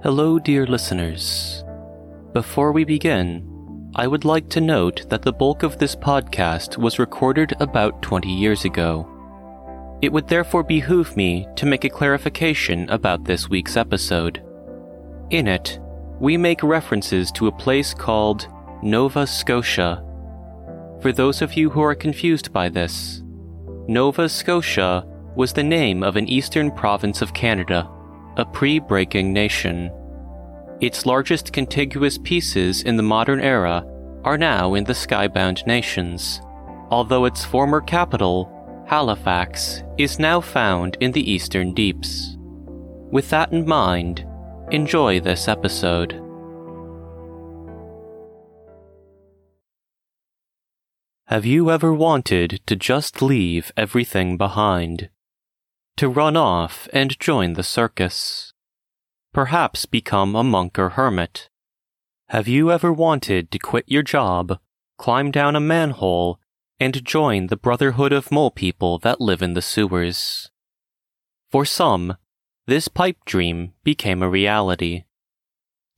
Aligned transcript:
Hello, 0.00 0.38
dear 0.38 0.64
listeners. 0.64 1.64
Before 2.32 2.70
we 2.70 2.84
begin, 2.84 3.90
I 3.96 4.06
would 4.06 4.24
like 4.24 4.48
to 4.50 4.60
note 4.60 5.08
that 5.08 5.22
the 5.22 5.32
bulk 5.32 5.64
of 5.64 5.76
this 5.76 5.96
podcast 5.96 6.78
was 6.78 7.00
recorded 7.00 7.54
about 7.58 8.00
20 8.00 8.32
years 8.32 8.64
ago. 8.64 9.08
It 10.00 10.12
would 10.12 10.28
therefore 10.28 10.62
behoove 10.62 11.16
me 11.16 11.48
to 11.56 11.66
make 11.66 11.82
a 11.82 11.90
clarification 11.90 12.88
about 12.90 13.24
this 13.24 13.48
week's 13.48 13.76
episode. 13.76 14.40
In 15.30 15.48
it, 15.48 15.80
we 16.20 16.36
make 16.36 16.62
references 16.62 17.32
to 17.32 17.48
a 17.48 17.58
place 17.58 17.92
called 17.92 18.46
Nova 18.84 19.26
Scotia. 19.26 20.04
For 21.02 21.10
those 21.10 21.42
of 21.42 21.54
you 21.54 21.70
who 21.70 21.82
are 21.82 21.96
confused 21.96 22.52
by 22.52 22.68
this, 22.68 23.24
Nova 23.88 24.28
Scotia 24.28 25.04
was 25.34 25.52
the 25.52 25.64
name 25.64 26.04
of 26.04 26.14
an 26.14 26.28
eastern 26.28 26.70
province 26.70 27.20
of 27.20 27.34
Canada, 27.34 27.90
a 28.36 28.44
pre 28.44 28.78
breaking 28.78 29.32
nation. 29.32 29.90
Its 30.80 31.06
largest 31.06 31.52
contiguous 31.52 32.18
pieces 32.18 32.82
in 32.82 32.96
the 32.96 33.02
modern 33.02 33.40
era 33.40 33.84
are 34.22 34.38
now 34.38 34.74
in 34.74 34.84
the 34.84 34.92
skybound 34.92 35.66
nations, 35.66 36.40
although 36.90 37.24
its 37.24 37.44
former 37.44 37.80
capital, 37.80 38.48
Halifax, 38.86 39.82
is 39.96 40.20
now 40.20 40.40
found 40.40 40.96
in 41.00 41.10
the 41.10 41.30
eastern 41.30 41.74
deeps. 41.74 42.36
With 43.10 43.28
that 43.30 43.52
in 43.52 43.66
mind, 43.66 44.24
enjoy 44.70 45.18
this 45.18 45.48
episode. 45.48 46.22
Have 51.26 51.44
you 51.44 51.70
ever 51.70 51.92
wanted 51.92 52.60
to 52.66 52.76
just 52.76 53.20
leave 53.20 53.72
everything 53.76 54.36
behind? 54.36 55.10
To 55.96 56.08
run 56.08 56.36
off 56.36 56.88
and 56.92 57.18
join 57.18 57.54
the 57.54 57.64
circus? 57.64 58.54
Perhaps 59.38 59.86
become 59.86 60.34
a 60.34 60.42
monk 60.42 60.80
or 60.80 60.88
hermit? 60.88 61.48
Have 62.30 62.48
you 62.48 62.72
ever 62.72 62.92
wanted 62.92 63.52
to 63.52 63.58
quit 63.60 63.84
your 63.86 64.02
job, 64.02 64.58
climb 64.98 65.30
down 65.30 65.54
a 65.54 65.60
manhole, 65.60 66.40
and 66.80 67.04
join 67.04 67.46
the 67.46 67.56
brotherhood 67.56 68.12
of 68.12 68.32
mole 68.32 68.50
people 68.50 68.98
that 68.98 69.20
live 69.20 69.40
in 69.40 69.54
the 69.54 69.62
sewers? 69.62 70.50
For 71.52 71.64
some, 71.64 72.16
this 72.66 72.88
pipe 72.88 73.18
dream 73.26 73.74
became 73.84 74.24
a 74.24 74.28
reality. 74.28 75.04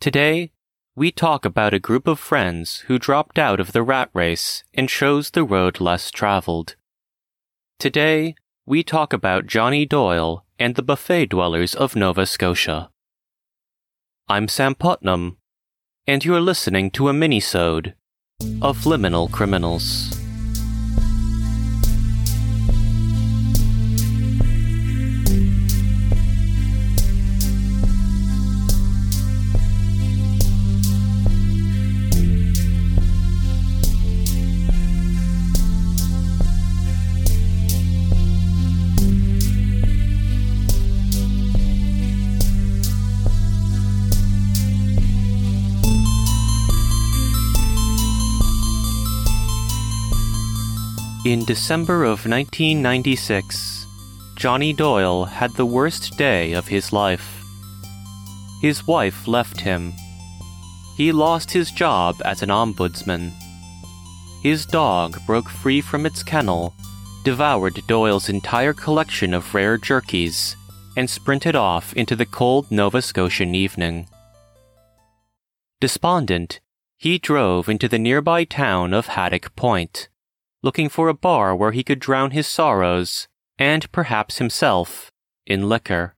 Today, 0.03 0.53
we 0.95 1.11
talk 1.11 1.47
about 1.47 1.73
a 1.73 1.79
group 1.79 2.07
of 2.07 2.19
friends 2.19 2.81
who 2.89 2.99
dropped 2.99 3.39
out 3.39 3.59
of 3.59 3.73
the 3.73 3.83
rat 3.83 4.11
race 4.13 4.65
and 4.75 4.87
chose 4.87 5.31
the 5.31 5.45
road 5.45 5.81
less 5.81 6.11
traveled. 6.11 6.77
Today, 7.79 8.35
we 8.67 8.83
talk 8.83 9.15
about 9.15 9.47
Johnny 9.47 9.87
Doyle 9.87 10.45
and 10.59 10.75
the 10.75 10.83
buffet 10.83 11.31
dwellers 11.31 11.75
of 11.75 11.97
Nova 11.97 12.27
Scotia. 12.27 12.91
I'm 14.31 14.47
Sam 14.47 14.77
Putnam, 14.77 15.39
and 16.07 16.25
you're 16.25 16.41
listening 16.41 16.93
to 16.93 17.09
a 17.09 17.13
mini-sode 17.13 17.97
of 18.63 18.85
Liminal 18.85 19.29
Criminals. 19.29 20.20
In 51.23 51.45
December 51.45 52.05
of 52.05 52.25
1996, 52.25 53.85
Johnny 54.37 54.73
Doyle 54.73 55.27
had 55.27 55.53
the 55.53 55.67
worst 55.67 56.17
day 56.17 56.55
of 56.55 56.67
his 56.67 56.95
life. 56.95 57.45
His 58.63 58.87
wife 58.87 59.29
left 59.29 59.61
him. 59.61 59.93
He 60.97 61.13
lost 61.13 61.51
his 61.51 61.73
job 61.73 62.23
as 62.25 62.41
an 62.43 62.49
ombudsman. 62.49 63.33
His 64.43 64.65
dog 64.65 65.19
broke 65.27 65.51
free 65.51 65.83
from 65.83 66.07
its 66.07 66.23
kennel, 66.23 66.73
devoured 67.23 67.87
Doyle's 67.87 68.31
entire 68.31 68.73
collection 68.73 69.35
of 69.35 69.55
rare 69.55 69.77
jerkies, 69.77 70.57
and 70.97 71.11
sprinted 71.11 71.55
off 71.55 71.93
into 71.93 72.17
the 72.17 72.25
cold 72.25 72.71
Nova 72.71 73.03
Scotian 73.03 73.55
evening. 73.55 74.09
Despondent, 75.81 76.61
he 76.97 77.19
drove 77.19 77.69
into 77.69 77.89
the 77.89 77.99
nearby 77.99 78.45
town 78.45 78.95
of 78.95 79.09
Haddock 79.09 79.55
Point 79.55 80.09
looking 80.63 80.89
for 80.89 81.09
a 81.09 81.15
bar 81.15 81.55
where 81.55 81.73
he 81.73 81.83
could 81.83 81.99
drown 81.99 82.33
his 82.33 82.47
sorrows, 82.47 83.29
and 83.59 83.91
perhaps 83.93 84.39
himself, 84.39 85.11
in 85.47 85.69
liquor. 85.69 86.15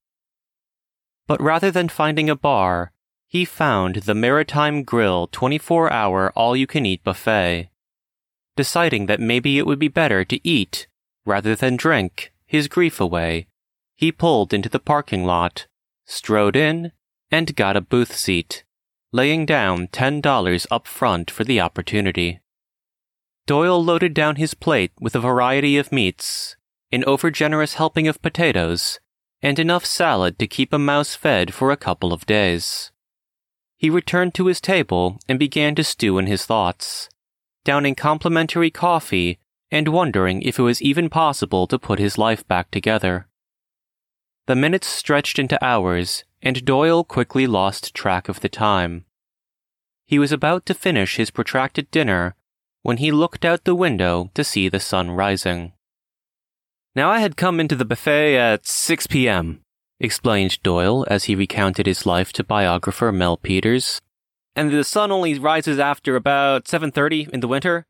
But 1.26 1.40
rather 1.40 1.70
than 1.70 1.88
finding 1.88 2.28
a 2.28 2.36
bar, 2.36 2.92
he 3.26 3.44
found 3.44 3.96
the 3.96 4.14
Maritime 4.14 4.82
Grill 4.82 5.26
24 5.28 5.90
hour 5.90 6.30
all 6.36 6.54
you 6.54 6.66
can 6.66 6.84
eat 6.84 7.02
buffet. 7.02 7.70
Deciding 8.56 9.06
that 9.06 9.20
maybe 9.20 9.58
it 9.58 9.66
would 9.66 9.78
be 9.78 9.88
better 9.88 10.24
to 10.24 10.46
eat 10.46 10.86
rather 11.24 11.54
than 11.54 11.76
drink 11.76 12.32
his 12.44 12.68
grief 12.68 13.00
away, 13.00 13.46
he 13.96 14.12
pulled 14.12 14.52
into 14.52 14.68
the 14.68 14.78
parking 14.78 15.24
lot, 15.24 15.66
strode 16.04 16.56
in, 16.56 16.92
and 17.30 17.56
got 17.56 17.76
a 17.76 17.80
booth 17.80 18.14
seat, 18.14 18.64
laying 19.12 19.46
down 19.46 19.88
$10 19.88 20.66
up 20.70 20.86
front 20.86 21.30
for 21.30 21.44
the 21.44 21.60
opportunity. 21.60 22.41
Doyle 23.46 23.82
loaded 23.82 24.14
down 24.14 24.36
his 24.36 24.54
plate 24.54 24.92
with 25.00 25.16
a 25.16 25.20
variety 25.20 25.76
of 25.76 25.90
meats, 25.90 26.56
an 26.92 27.02
overgenerous 27.04 27.74
helping 27.74 28.06
of 28.06 28.22
potatoes, 28.22 29.00
and 29.42 29.58
enough 29.58 29.84
salad 29.84 30.38
to 30.38 30.46
keep 30.46 30.72
a 30.72 30.78
mouse 30.78 31.14
fed 31.16 31.52
for 31.52 31.70
a 31.70 31.76
couple 31.76 32.12
of 32.12 32.26
days. 32.26 32.92
He 33.76 33.90
returned 33.90 34.34
to 34.34 34.46
his 34.46 34.60
table 34.60 35.18
and 35.28 35.38
began 35.38 35.74
to 35.74 35.82
stew 35.82 36.18
in 36.18 36.26
his 36.26 36.46
thoughts, 36.46 37.08
downing 37.64 37.96
complimentary 37.96 38.70
coffee 38.70 39.40
and 39.72 39.88
wondering 39.88 40.42
if 40.42 40.58
it 40.58 40.62
was 40.62 40.80
even 40.80 41.08
possible 41.08 41.66
to 41.66 41.78
put 41.78 41.98
his 41.98 42.18
life 42.18 42.46
back 42.46 42.70
together. 42.70 43.26
The 44.46 44.54
minutes 44.54 44.86
stretched 44.86 45.38
into 45.38 45.64
hours, 45.64 46.24
and 46.42 46.64
Doyle 46.64 47.02
quickly 47.02 47.46
lost 47.46 47.94
track 47.94 48.28
of 48.28 48.40
the 48.40 48.48
time. 48.48 49.04
He 50.04 50.18
was 50.18 50.30
about 50.30 50.66
to 50.66 50.74
finish 50.74 51.16
his 51.16 51.30
protracted 51.30 51.90
dinner 51.90 52.36
when 52.82 52.98
he 52.98 53.10
looked 53.10 53.44
out 53.44 53.64
the 53.64 53.74
window 53.74 54.30
to 54.34 54.44
see 54.44 54.68
the 54.68 54.80
sun 54.80 55.10
rising. 55.10 55.72
Now 56.94 57.10
I 57.10 57.20
had 57.20 57.36
come 57.36 57.60
into 57.60 57.76
the 57.76 57.84
buffet 57.84 58.36
at 58.36 58.66
6 58.66 59.06
p.m., 59.06 59.62
explained 59.98 60.62
Doyle 60.62 61.06
as 61.08 61.24
he 61.24 61.34
recounted 61.34 61.86
his 61.86 62.04
life 62.04 62.32
to 62.34 62.44
biographer 62.44 63.12
Mel 63.12 63.36
Peters. 63.36 64.00
And 64.54 64.70
the 64.70 64.84
sun 64.84 65.10
only 65.10 65.38
rises 65.38 65.78
after 65.78 66.16
about 66.16 66.66
7:30 66.66 67.30
in 67.32 67.40
the 67.40 67.48
winter. 67.48 67.86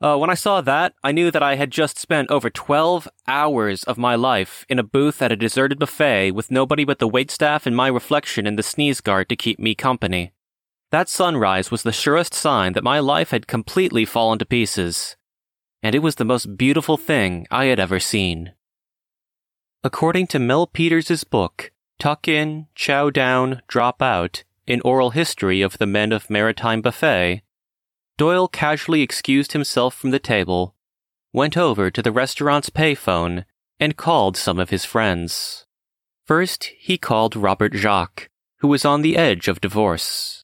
Uh, 0.00 0.16
when 0.16 0.28
I 0.28 0.34
saw 0.34 0.60
that, 0.60 0.92
I 1.02 1.12
knew 1.12 1.30
that 1.30 1.42
I 1.42 1.56
had 1.56 1.70
just 1.70 1.98
spent 1.98 2.30
over 2.30 2.50
12 2.50 3.08
hours 3.26 3.84
of 3.84 3.96
my 3.96 4.14
life 4.14 4.66
in 4.68 4.78
a 4.78 4.82
booth 4.82 5.22
at 5.22 5.32
a 5.32 5.36
deserted 5.36 5.78
buffet 5.78 6.32
with 6.32 6.50
nobody 6.50 6.84
but 6.84 6.98
the 6.98 7.08
waitstaff 7.08 7.64
and 7.64 7.74
my 7.74 7.88
reflection 7.88 8.46
in 8.46 8.56
the 8.56 8.62
sneeze 8.62 9.00
guard 9.00 9.28
to 9.30 9.36
keep 9.36 9.58
me 9.58 9.74
company. 9.74 10.32
That 10.94 11.08
sunrise 11.08 11.72
was 11.72 11.82
the 11.82 11.90
surest 11.90 12.32
sign 12.34 12.74
that 12.74 12.84
my 12.84 13.00
life 13.00 13.32
had 13.32 13.48
completely 13.48 14.04
fallen 14.04 14.38
to 14.38 14.46
pieces, 14.46 15.16
and 15.82 15.92
it 15.92 16.04
was 16.04 16.14
the 16.14 16.24
most 16.24 16.56
beautiful 16.56 16.96
thing 16.96 17.48
I 17.50 17.64
had 17.64 17.80
ever 17.80 17.98
seen. 17.98 18.52
According 19.82 20.28
to 20.28 20.38
Mel 20.38 20.68
Peters' 20.68 21.24
book, 21.24 21.72
Tuck 21.98 22.28
In, 22.28 22.68
Chow 22.76 23.10
Down, 23.10 23.60
Drop 23.66 24.00
Out, 24.02 24.44
An 24.68 24.80
Oral 24.82 25.10
History 25.10 25.62
of 25.62 25.78
the 25.78 25.86
Men 25.86 26.12
of 26.12 26.30
Maritime 26.30 26.80
Buffet, 26.80 27.42
Doyle 28.16 28.46
casually 28.46 29.02
excused 29.02 29.50
himself 29.50 29.96
from 29.96 30.12
the 30.12 30.20
table, 30.20 30.76
went 31.32 31.56
over 31.56 31.90
to 31.90 32.02
the 32.02 32.12
restaurant's 32.12 32.70
payphone, 32.70 33.46
and 33.80 33.96
called 33.96 34.36
some 34.36 34.60
of 34.60 34.70
his 34.70 34.84
friends. 34.84 35.66
First, 36.24 36.70
he 36.78 36.98
called 36.98 37.34
Robert 37.34 37.74
Jacques, 37.74 38.30
who 38.58 38.68
was 38.68 38.84
on 38.84 39.02
the 39.02 39.16
edge 39.16 39.48
of 39.48 39.60
divorce. 39.60 40.43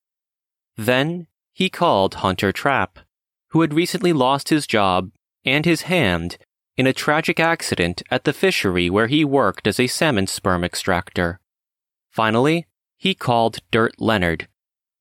Then 0.80 1.26
he 1.52 1.68
called 1.68 2.14
Hunter 2.14 2.52
Trapp, 2.52 3.00
who 3.48 3.60
had 3.60 3.74
recently 3.74 4.14
lost 4.14 4.48
his 4.48 4.66
job 4.66 5.10
and 5.44 5.66
his 5.66 5.82
hand 5.82 6.38
in 6.74 6.86
a 6.86 6.94
tragic 6.94 7.38
accident 7.38 8.02
at 8.10 8.24
the 8.24 8.32
fishery 8.32 8.88
where 8.88 9.06
he 9.06 9.22
worked 9.22 9.66
as 9.66 9.78
a 9.78 9.86
salmon 9.86 10.26
sperm 10.26 10.64
extractor. 10.64 11.38
Finally, 12.10 12.66
he 12.96 13.14
called 13.14 13.58
Dirt 13.70 13.92
Leonard, 13.98 14.48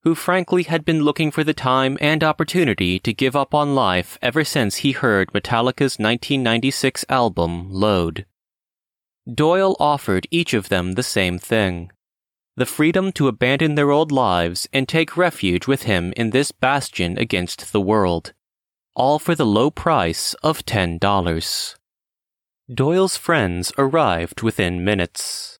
who 0.03 0.15
frankly 0.15 0.63
had 0.63 0.83
been 0.83 1.03
looking 1.03 1.31
for 1.31 1.45
the 1.45 1.53
time 1.53 1.97
and 2.01 2.25
opportunity 2.25 2.99
to 2.99 3.13
give 3.13 3.37
up 3.37 3.53
on 3.53 3.73
life 3.73 4.17
ever 4.21 4.43
since 4.43 4.83
he 4.83 4.91
heard 4.91 5.31
Metallica's 5.31 5.97
1996 5.97 7.05
album, 7.07 7.71
Load. 7.71 8.25
Doyle 9.33 9.77
offered 9.79 10.27
each 10.29 10.53
of 10.53 10.67
them 10.67 10.95
the 10.95 11.03
same 11.03 11.39
thing 11.39 11.89
the 12.59 12.65
freedom 12.65 13.09
to 13.13 13.29
abandon 13.29 13.75
their 13.75 13.89
old 13.89 14.11
lives 14.11 14.67
and 14.73 14.85
take 14.85 15.15
refuge 15.15 15.65
with 15.65 15.83
him 15.83 16.13
in 16.17 16.31
this 16.31 16.51
bastion 16.51 17.17
against 17.17 17.71
the 17.71 17.79
world, 17.79 18.33
all 18.93 19.17
for 19.17 19.33
the 19.33 19.45
low 19.45 19.71
price 19.71 20.33
of 20.43 20.65
$10. 20.65 21.75
Doyle's 22.71 23.15
friends 23.15 23.71
arrived 23.77 24.41
within 24.41 24.83
minutes. 24.83 25.57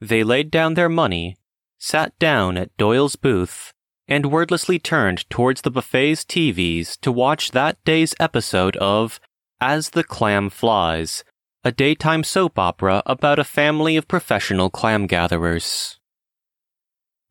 They 0.00 0.22
laid 0.22 0.52
down 0.52 0.74
their 0.74 0.88
money, 0.88 1.36
sat 1.80 2.16
down 2.20 2.56
at 2.56 2.76
Doyle's 2.76 3.16
booth, 3.16 3.72
and 4.06 4.30
wordlessly 4.30 4.78
turned 4.78 5.28
towards 5.28 5.62
the 5.62 5.70
buffet's 5.72 6.24
TVs 6.24 6.96
to 7.00 7.10
watch 7.10 7.50
that 7.50 7.82
day's 7.84 8.14
episode 8.20 8.76
of 8.76 9.18
As 9.60 9.90
the 9.90 10.04
Clam 10.04 10.50
Flies, 10.50 11.24
a 11.64 11.72
daytime 11.72 12.22
soap 12.22 12.56
opera 12.56 13.02
about 13.04 13.40
a 13.40 13.44
family 13.44 13.96
of 13.96 14.06
professional 14.06 14.70
clam 14.70 15.08
gatherers. 15.08 15.98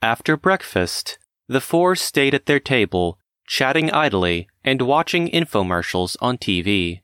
After 0.05 0.37
breakfast, 0.37 1.17
the 1.47 1.59
four 1.59 1.95
stayed 1.95 2.35
at 2.35 2.45
their 2.45 2.59
table, 2.59 3.17
chatting 3.47 3.89
idly 3.89 4.47
and 4.63 4.79
watching 4.83 5.27
infomercials 5.29 6.15
on 6.21 6.37
TV. 6.37 7.01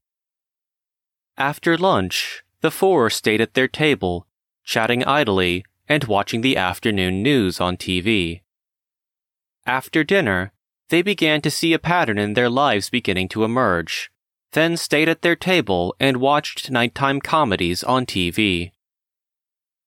After 1.36 1.75
lunch, 1.75 2.44
the 2.59 2.69
four 2.69 3.09
stayed 3.09 3.42
at 3.42 3.56
their 3.56 3.68
table, 3.68 4.27
chatting 4.63 5.03
idly 5.03 5.65
and 5.89 6.03
watching 6.03 6.42
the 6.42 6.56
afternoon 6.56 7.24
news 7.24 7.59
on 7.59 7.75
TV. 7.75 8.42
After 9.65 10.04
dinner, 10.04 10.51
they 10.89 11.01
began 11.01 11.42
to 11.42 11.50
see 11.50 11.74
a 11.74 11.80
pattern 11.80 12.19
in 12.19 12.36
their 12.36 12.51
lives 12.51 12.92
beginning 12.92 13.30
to 13.30 13.44
emerge, 13.44 14.12
then 14.51 14.77
stayed 14.77 15.09
at 15.09 15.24
their 15.24 15.36
table 15.36 15.95
and 16.00 16.18
watched 16.18 16.69
nighttime 16.69 17.19
comedies 17.19 17.83
on 17.83 18.06
TV. 18.06 18.74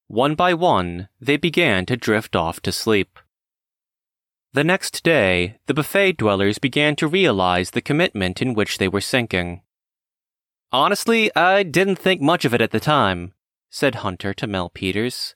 One 0.08 0.34
by 0.34 0.54
one, 0.54 1.08
they 1.20 1.36
began 1.36 1.86
to 1.86 1.96
drift 1.96 2.36
off 2.36 2.60
to 2.60 2.72
sleep. 2.72 3.18
The 4.52 4.64
next 4.64 5.02
day, 5.02 5.58
the 5.66 5.74
buffet 5.74 6.18
dwellers 6.18 6.58
began 6.58 6.94
to 6.96 7.08
realize 7.08 7.70
the 7.70 7.80
commitment 7.80 8.40
in 8.40 8.54
which 8.54 8.78
they 8.78 8.86
were 8.86 9.00
sinking. 9.00 9.62
Honestly, 10.70 11.34
I 11.34 11.62
didn't 11.62 11.96
think 11.96 12.20
much 12.20 12.44
of 12.44 12.54
it 12.54 12.60
at 12.60 12.70
the 12.70 12.80
time, 12.80 13.34
said 13.70 13.96
Hunter 13.96 14.34
to 14.34 14.46
Mel 14.46 14.68
Peters. 14.68 15.34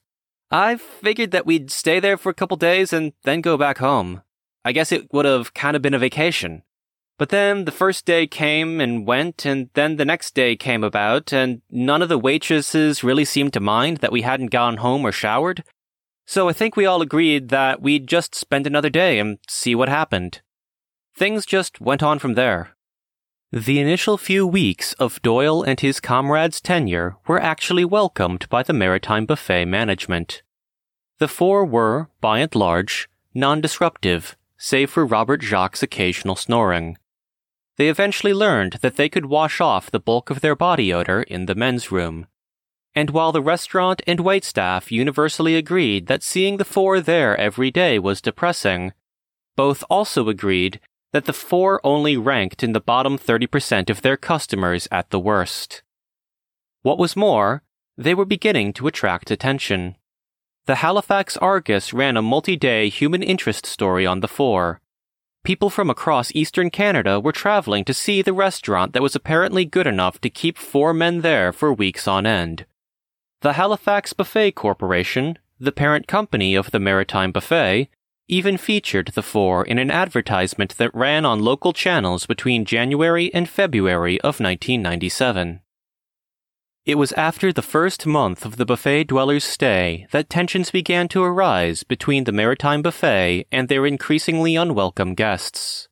I 0.51 0.77
figured 0.77 1.31
that 1.33 1.47
we'd 1.47 1.71
stay 1.71 2.01
there 2.01 2.17
for 2.17 2.31
a 2.31 2.35
couple 2.35 2.57
days 2.57 2.93
and 2.93 3.13
then 3.25 3.41
go 3.41 3.57
back 3.57 3.79
home. 3.79 4.23
I 4.65 4.73
guess 4.73 4.93
it 4.93 5.13
would 5.13 5.25
have 5.25 5.55
kind 5.55 5.77
of 5.77 5.83
been 5.83 5.95
a 5.95 5.99
vacation. 5.99 6.63
But 7.19 7.31
then 7.31 7.65
the 7.65 7.73
first 7.73 8.07
day 8.07 8.29
came 8.29 8.81
and 8.81 9.05
went, 9.05 9.45
and 9.45 9.71
then 9.75 9.97
the 9.97 10.05
next 10.05 10.35
day 10.35 10.55
came 10.55 10.85
about, 10.85 11.33
and 11.33 11.63
none 11.69 12.01
of 12.01 12.09
the 12.09 12.19
waitresses 12.19 13.03
really 13.03 13.25
seemed 13.25 13.53
to 13.55 13.61
mind 13.61 13.99
that 13.99 14.13
we 14.13 14.23
hadn't 14.23 14.53
gone 14.53 14.77
home 14.77 15.05
or 15.05 15.11
showered. 15.11 15.65
So 16.27 16.49
I 16.49 16.53
think 16.53 16.77
we 16.77 16.87
all 16.87 17.03
agreed 17.03 17.49
that 17.49 17.83
we'd 17.83 18.07
just 18.07 18.37
spend 18.37 18.67
another 18.67 18.91
day 18.91 19.19
and 19.19 19.39
see 19.49 19.75
what 19.75 19.89
happened. 19.89 20.43
Things 21.17 21.45
just 21.45 21.81
went 21.81 22.03
on 22.05 22.21
from 22.21 22.35
there. 22.35 22.77
The 23.51 23.81
initial 23.81 24.17
few 24.17 24.47
weeks 24.47 24.93
of 24.95 25.23
Doyle 25.23 25.63
and 25.63 25.81
his 25.81 26.01
comrades' 26.01 26.61
tenure 26.61 27.17
were 27.27 27.41
actually 27.41 27.85
welcomed 27.85 28.49
by 28.49 28.63
the 28.63 28.75
Maritime 28.75 29.27
Buffet 29.27 29.65
management. 29.65 30.43
The 31.19 31.29
four 31.29 31.65
were, 31.65 32.11
by 32.21 32.39
and 32.41 32.55
large, 32.55 33.09
non 33.35 33.61
disruptive 33.61 34.37
save 34.59 34.91
for 34.91 35.07
Robert 35.07 35.43
Jacques' 35.43 35.83
occasional 35.83 36.37
snoring. 36.37 36.99
They 37.79 37.89
eventually 37.89 38.35
learned 38.35 38.75
that 38.83 38.97
they 38.97 39.09
could 39.09 39.27
wash 39.27 39.61
off 39.61 39.91
the 39.91 40.01
bulk 40.01 40.31
of 40.31 40.41
their 40.41 40.57
body 40.57 40.93
odor 40.93 41.23
in 41.23 41.47
the 41.47 41.55
men's 41.55 41.93
room. 41.93 42.27
And 42.95 43.11
while 43.11 43.31
the 43.31 43.41
restaurant 43.41 44.03
and 44.05 44.19
waitstaff 44.19 44.91
universally 44.91 45.55
agreed 45.55 46.09
that 46.09 46.25
seeing 46.25 46.57
the 46.57 46.65
four 46.65 47.01
there 47.01 47.37
every 47.37 47.71
day 47.71 48.01
was 48.01 48.21
depressing, 48.21 48.93
both 49.57 49.85
also 49.89 50.29
agreed 50.29 50.81
that 51.13 51.27
the 51.27 51.33
four 51.33 51.81
only 51.85 52.17
ranked 52.17 52.65
in 52.65 52.73
the 52.73 52.81
bottom 52.81 53.17
30% 53.17 53.89
of 53.89 54.03
their 54.03 54.17
customers 54.17 54.89
at 54.91 55.11
the 55.11 55.21
worst. 55.21 55.83
What 56.83 56.99
was 56.99 57.17
more, 57.17 57.63
they 57.97 58.15
were 58.15 58.25
beginning 58.25 58.73
to 58.75 58.89
attract 58.89 59.31
attention. 59.31 59.95
The 60.67 60.77
Halifax 60.77 61.37
Argus 61.37 61.93
ran 61.93 62.17
a 62.17 62.23
multi 62.23 62.57
day 62.57 62.89
human 62.89 63.23
interest 63.23 63.67
story 63.67 64.05
on 64.05 64.21
the 64.21 64.29
four. 64.29 64.81
People 65.45 65.71
from 65.71 65.89
across 65.89 66.35
eastern 66.35 66.71
Canada 66.71 67.19
were 67.19 67.33
traveling 67.33 67.85
to 67.85 67.95
see 67.95 68.23
the 68.23 68.33
restaurant 68.33 68.93
that 68.93 69.03
was 69.03 69.15
apparently 69.15 69.65
good 69.65 69.87
enough 69.87 70.21
to 70.21 70.31
keep 70.31 70.59
four 70.59 70.93
men 70.93 71.21
there 71.23 71.53
for 71.53 71.73
weeks 71.73 72.07
on 72.07 72.27
end. 72.27 72.67
The 73.41 73.55
Halifax 73.55 74.13
Buffet 74.13 74.53
Corporation, 74.53 75.39
the 75.59 75.73
parent 75.73 76.07
company 76.07 76.55
of 76.55 76.71
the 76.71 76.81
Maritime 76.81 77.33
Buffet, 77.33 77.89
even 78.29 78.59
featured 78.59 79.13
the 79.15 79.23
four 79.23 79.65
in 79.65 79.79
an 79.79 79.91
advertisement 79.91 80.77
that 80.77 80.95
ran 80.95 81.25
on 81.25 81.41
local 81.41 81.73
channels 81.73 82.27
between 82.27 82.65
January 82.65 83.33
and 83.33 83.49
February 83.49 84.21
of 84.21 84.41
1997. 84.41 85.61
It 86.89 86.97
was 86.97 87.13
after 87.13 87.53
the 87.53 87.61
first 87.61 88.07
month 88.07 88.47
of 88.47 88.57
the 88.57 88.65
buffet 88.65 89.09
dwellers' 89.09 89.45
stay 89.45 90.07
that 90.11 90.31
tensions 90.31 90.71
began 90.71 91.07
to 91.09 91.23
arise 91.23 91.83
between 91.83 92.25
the 92.25 92.33
Maritime 92.33 92.81
Buffet 92.81 93.47
and 93.53 93.69
their 93.69 93.85
increasingly 93.85 94.57
unwelcome 94.57 95.15
guests. 95.15 95.87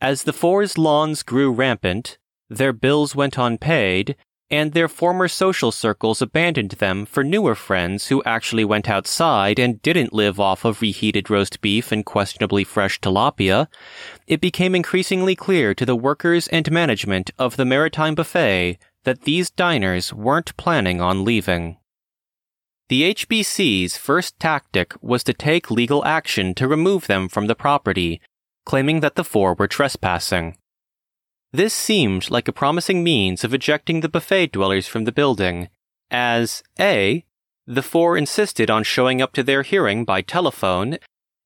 As 0.00 0.22
the 0.22 0.32
Four's 0.32 0.78
lawns 0.78 1.24
grew 1.24 1.50
rampant, 1.50 2.18
their 2.48 2.72
bills 2.72 3.16
went 3.16 3.36
unpaid, 3.36 4.14
and 4.48 4.74
their 4.74 4.86
former 4.86 5.26
social 5.26 5.72
circles 5.72 6.22
abandoned 6.22 6.72
them 6.78 7.04
for 7.04 7.24
newer 7.24 7.56
friends 7.56 8.06
who 8.06 8.22
actually 8.22 8.64
went 8.64 8.88
outside 8.88 9.58
and 9.58 9.82
didn't 9.82 10.12
live 10.12 10.38
off 10.38 10.64
of 10.64 10.80
reheated 10.80 11.28
roast 11.28 11.60
beef 11.60 11.90
and 11.90 12.06
questionably 12.06 12.62
fresh 12.62 13.00
tilapia, 13.00 13.66
it 14.28 14.40
became 14.40 14.76
increasingly 14.76 15.34
clear 15.34 15.74
to 15.74 15.84
the 15.84 15.96
workers 15.96 16.46
and 16.46 16.70
management 16.70 17.32
of 17.40 17.56
the 17.56 17.64
Maritime 17.64 18.14
Buffet 18.14 18.78
that 19.04 19.22
these 19.22 19.50
diners 19.50 20.12
weren't 20.12 20.56
planning 20.56 21.00
on 21.00 21.24
leaving. 21.24 21.78
The 22.88 23.14
HBC's 23.14 23.96
first 23.96 24.38
tactic 24.40 24.94
was 25.00 25.22
to 25.24 25.32
take 25.32 25.70
legal 25.70 26.04
action 26.04 26.54
to 26.56 26.66
remove 26.66 27.06
them 27.06 27.28
from 27.28 27.46
the 27.46 27.54
property, 27.54 28.20
claiming 28.66 29.00
that 29.00 29.14
the 29.14 29.24
four 29.24 29.54
were 29.54 29.68
trespassing. 29.68 30.56
This 31.52 31.74
seemed 31.74 32.30
like 32.30 32.48
a 32.48 32.52
promising 32.52 33.02
means 33.02 33.44
of 33.44 33.54
ejecting 33.54 34.00
the 34.00 34.08
buffet 34.08 34.52
dwellers 34.52 34.86
from 34.86 35.04
the 35.04 35.12
building, 35.12 35.68
as 36.10 36.62
A. 36.78 37.24
The 37.66 37.82
four 37.82 38.16
insisted 38.16 38.70
on 38.70 38.82
showing 38.82 39.22
up 39.22 39.32
to 39.34 39.42
their 39.42 39.62
hearing 39.62 40.04
by 40.04 40.22
telephone 40.22 40.98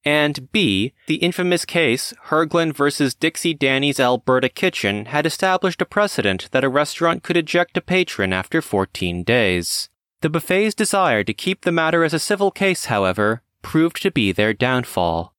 and 0.05 0.53
B, 0.53 0.93
the 1.07 1.17
infamous 1.17 1.65
case 1.65 2.13
Herglin 2.27 2.75
versus 2.75 3.15
Dixie 3.15 3.55
Danny's 3.55 3.99
Alberta 3.99 4.49
Kitchen 4.49 5.07
had 5.07 5.27
established 5.27 5.81
a 5.81 5.87
precedent 5.87 6.49
that 6.53 6.65
a 6.65 6.69
restaurant 6.69 7.23
could 7.23 7.37
eject 7.37 7.77
a 7.77 7.81
patron 7.81 8.33
after 8.33 8.61
14 8.61 9.23
days. 9.23 9.89
The 10.21 10.31
buffet's 10.31 10.75
desire 10.75 11.25
to 11.25 11.35
keep 11.35 11.63
the 11.63 11.73
matter 11.73 12.05
as 12.05 12.15
a 12.15 12.19
civil 12.19 12.51
case, 12.51 12.87
however, 12.87 13.43
proved 13.63 14.03
to 14.03 14.11
be 14.11 14.33
their 14.33 14.53
downfall. 14.53 15.35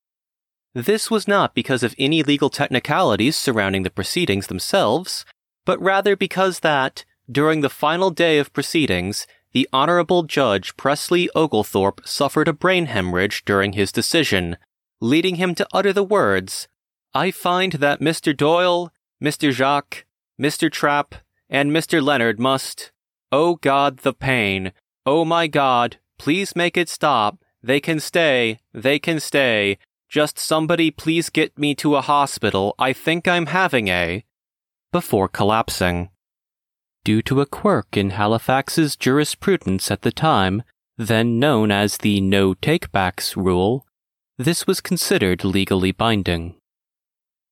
This 0.74 1.10
was 1.10 1.26
not 1.26 1.54
because 1.54 1.82
of 1.82 1.94
any 1.98 2.22
legal 2.22 2.50
technicalities 2.50 3.36
surrounding 3.36 3.82
the 3.82 3.90
proceedings 3.90 4.48
themselves, 4.48 5.24
but 5.64 5.80
rather 5.80 6.16
because 6.16 6.60
that, 6.60 7.04
during 7.30 7.60
the 7.60 7.70
final 7.70 8.10
day 8.10 8.38
of 8.38 8.52
proceedings, 8.52 9.26
the 9.56 9.66
Honorable 9.72 10.24
Judge 10.24 10.76
Presley 10.76 11.30
Oglethorpe 11.34 12.06
suffered 12.06 12.46
a 12.46 12.52
brain 12.52 12.84
hemorrhage 12.84 13.42
during 13.46 13.72
his 13.72 13.90
decision, 13.90 14.58
leading 15.00 15.36
him 15.36 15.54
to 15.54 15.66
utter 15.72 15.94
the 15.94 16.04
words, 16.04 16.68
I 17.14 17.30
find 17.30 17.72
that 17.72 17.98
Mr. 17.98 18.36
Doyle, 18.36 18.92
Mr. 19.18 19.50
Jacques, 19.50 20.04
Mr. 20.38 20.70
Trapp, 20.70 21.14
and 21.48 21.70
Mr. 21.70 22.02
Leonard 22.02 22.38
must. 22.38 22.92
Oh 23.32 23.54
God, 23.54 24.00
the 24.00 24.12
pain. 24.12 24.72
Oh 25.06 25.24
my 25.24 25.46
God, 25.46 25.96
please 26.18 26.54
make 26.54 26.76
it 26.76 26.90
stop. 26.90 27.42
They 27.62 27.80
can 27.80 27.98
stay. 27.98 28.58
They 28.74 28.98
can 28.98 29.20
stay. 29.20 29.78
Just 30.10 30.38
somebody 30.38 30.90
please 30.90 31.30
get 31.30 31.58
me 31.58 31.74
to 31.76 31.96
a 31.96 32.02
hospital. 32.02 32.74
I 32.78 32.92
think 32.92 33.26
I'm 33.26 33.46
having 33.46 33.88
a. 33.88 34.22
Before 34.92 35.28
collapsing 35.28 36.10
due 37.06 37.22
to 37.22 37.40
a 37.40 37.46
quirk 37.46 37.96
in 37.96 38.10
Halifax's 38.10 38.96
jurisprudence 38.96 39.92
at 39.92 40.02
the 40.02 40.10
time, 40.10 40.64
then 40.98 41.38
known 41.38 41.70
as 41.70 41.98
the 41.98 42.20
no 42.20 42.52
takebacks 42.52 43.36
rule, 43.36 43.86
this 44.38 44.66
was 44.66 44.80
considered 44.80 45.44
legally 45.44 45.92
binding. 45.92 46.56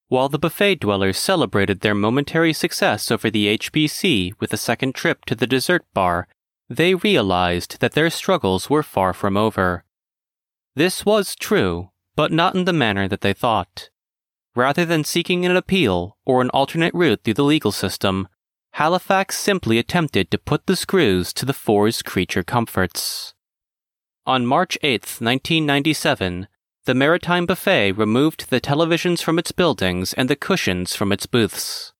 While 0.08 0.28
the 0.28 0.40
buffet 0.40 0.80
dwellers 0.80 1.18
celebrated 1.18 1.80
their 1.82 1.94
momentary 1.94 2.52
success 2.52 3.12
over 3.12 3.30
the 3.30 3.56
HBC 3.56 4.32
with 4.40 4.52
a 4.52 4.56
second 4.56 4.96
trip 4.96 5.24
to 5.26 5.36
the 5.36 5.46
dessert 5.46 5.84
bar, 5.94 6.26
they 6.68 6.96
realized 6.96 7.78
that 7.78 7.92
their 7.92 8.10
struggles 8.10 8.68
were 8.68 8.82
far 8.82 9.12
from 9.12 9.36
over. 9.36 9.84
This 10.74 11.06
was 11.06 11.36
true, 11.36 11.90
but 12.16 12.32
not 12.32 12.56
in 12.56 12.64
the 12.64 12.72
manner 12.72 13.06
that 13.06 13.20
they 13.20 13.32
thought. 13.32 13.88
Rather 14.56 14.84
than 14.84 15.04
seeking 15.04 15.46
an 15.46 15.54
appeal 15.54 16.16
or 16.24 16.42
an 16.42 16.50
alternate 16.50 16.92
route 16.92 17.20
through 17.22 17.34
the 17.34 17.44
legal 17.44 17.70
system, 17.70 18.26
Halifax 18.74 19.38
simply 19.38 19.78
attempted 19.78 20.32
to 20.32 20.36
put 20.36 20.66
the 20.66 20.74
screws 20.74 21.32
to 21.34 21.46
the 21.46 21.52
Four's 21.52 22.02
creature 22.02 22.42
comforts. 22.42 23.32
On 24.26 24.44
March 24.44 24.76
8, 24.82 25.02
1997, 25.20 26.48
the 26.84 26.94
Maritime 26.94 27.46
Buffet 27.46 27.92
removed 27.92 28.50
the 28.50 28.60
televisions 28.60 29.22
from 29.22 29.38
its 29.38 29.52
buildings 29.52 30.12
and 30.14 30.28
the 30.28 30.34
cushions 30.34 30.96
from 30.96 31.12
its 31.12 31.24
booths. 31.24 31.92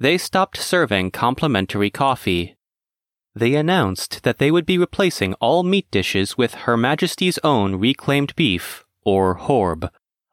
They 0.00 0.18
stopped 0.18 0.56
serving 0.56 1.12
complimentary 1.12 1.90
coffee. 1.90 2.56
They 3.36 3.54
announced 3.54 4.24
that 4.24 4.38
they 4.38 4.50
would 4.50 4.66
be 4.66 4.78
replacing 4.78 5.34
all 5.34 5.62
meat 5.62 5.88
dishes 5.92 6.36
with 6.36 6.66
Her 6.66 6.76
Majesty's 6.76 7.38
own 7.44 7.76
reclaimed 7.76 8.34
beef, 8.34 8.84
or 9.04 9.34
HORB, 9.34 9.88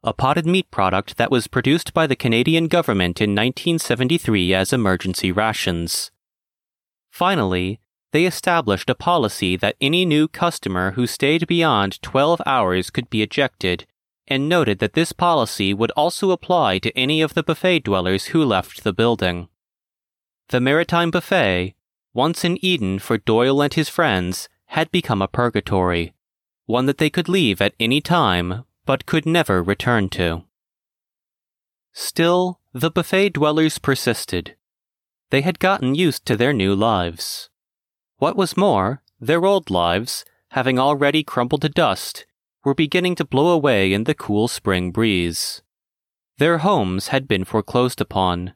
a 0.08 0.14
potted 0.14 0.46
meat 0.46 0.72
product 0.72 1.18
that 1.18 1.30
was 1.30 1.48
produced 1.48 1.94
by 1.94 2.08
the 2.08 2.16
Canadian 2.16 2.70
government 2.70 3.20
in 3.20 3.32
1973 3.32 4.54
as 4.54 4.72
emergency 4.72 5.34
rations. 5.34 6.12
Finally, 7.12 7.82
they 8.14 8.24
established 8.24 8.90
a 8.90 8.96
policy 8.96 9.58
that 9.58 9.76
any 9.82 10.06
new 10.06 10.30
customer 10.30 10.92
who 10.92 11.06
stayed 11.06 11.46
beyond 11.46 12.02
12 12.02 12.42
hours 12.46 12.90
could 12.90 13.10
be 13.10 13.22
ejected, 13.22 13.86
and 14.30 14.48
noted 14.48 14.80
that 14.80 14.94
this 14.94 15.12
policy 15.12 15.74
would 15.74 15.92
also 15.92 16.32
apply 16.32 16.80
to 16.80 16.98
any 16.98 17.22
of 17.22 17.34
the 17.34 17.44
buffet 17.44 17.80
dwellers 17.82 18.28
who 18.28 18.46
left 18.46 18.86
the 18.86 18.94
building. 18.94 19.50
The 20.48 20.62
Maritime 20.62 21.12
Buffet, 21.12 21.76
once 22.14 22.46
an 22.46 22.58
Eden 22.62 23.00
for 23.00 23.18
Doyle 23.18 23.62
and 23.62 23.74
his 23.74 23.90
friends, 23.90 24.48
had 24.68 24.90
become 24.90 25.22
a 25.22 25.28
purgatory, 25.28 26.14
one 26.66 26.86
that 26.86 26.98
they 26.98 27.10
could 27.10 27.28
leave 27.28 27.62
at 27.62 27.76
any 27.78 28.00
time 28.00 28.64
but 28.88 29.06
could 29.06 29.26
never 29.26 29.62
return 29.62 30.10
to. 30.10 30.44
Still, 31.94 32.60
the 32.74 32.90
buffet 32.90 33.34
dwellers 33.34 33.78
persisted. 33.78 34.56
They 35.30 35.42
had 35.42 35.60
gotten 35.60 35.94
used 35.94 36.26
to 36.26 36.38
their 36.38 36.54
new 36.54 36.74
lives. 36.74 37.50
What 38.18 38.38
was 38.38 38.56
more, 38.58 39.04
their 39.20 39.46
old 39.46 39.70
lives, 39.70 40.24
having 40.52 40.80
already 40.80 41.24
crumbled 41.24 41.64
to 41.64 41.70
dust, 41.70 42.26
were 42.64 42.74
beginning 42.74 43.16
to 43.16 43.26
blow 43.26 43.50
away 43.50 43.92
in 43.92 44.06
the 44.06 44.16
cool 44.16 44.48
spring 44.48 44.92
breeze. 44.92 45.62
Their 46.38 46.60
homes 46.60 47.10
had 47.10 47.28
been 47.28 47.44
foreclosed 47.44 48.00
upon. 48.00 48.54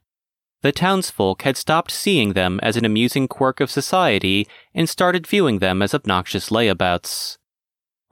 The 0.62 0.72
townsfolk 0.72 1.42
had 1.42 1.58
stopped 1.58 1.92
seeing 1.92 2.34
them 2.34 2.60
as 2.64 2.78
an 2.78 2.86
amusing 2.86 3.28
quirk 3.28 3.60
of 3.60 3.72
society 3.72 4.48
and 4.74 4.88
started 4.88 5.28
viewing 5.28 5.60
them 5.60 5.82
as 5.82 5.94
obnoxious 5.94 6.50
layabouts. 6.50 7.38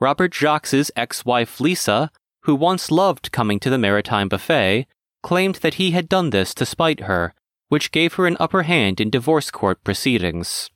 Robert 0.00 0.32
Jacques' 0.34 0.90
ex 0.96 1.26
wife 1.26 1.60
Lisa, 1.60 2.10
who 2.44 2.54
once 2.54 2.90
loved 2.90 3.30
coming 3.32 3.60
to 3.60 3.68
the 3.68 3.76
Maritime 3.76 4.28
Buffet, 4.28 4.86
claimed 5.22 5.56
that 5.56 5.74
he 5.74 5.90
had 5.90 6.08
done 6.08 6.30
this 6.30 6.54
to 6.54 6.64
spite 6.64 7.00
her, 7.00 7.34
which 7.68 7.92
gave 7.92 8.14
her 8.14 8.26
an 8.26 8.38
upper 8.40 8.62
hand 8.62 8.98
in 8.98 9.10
divorce 9.10 9.50
court 9.50 9.84
proceedings. 9.84 10.70